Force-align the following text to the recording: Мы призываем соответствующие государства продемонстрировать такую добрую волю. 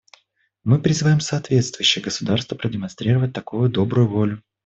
Мы 0.63 0.81
призываем 0.81 1.19
соответствующие 1.19 2.03
государства 2.03 2.55
продемонстрировать 2.55 3.33
такую 3.33 3.69
добрую 3.69 4.07
волю. 4.07 4.41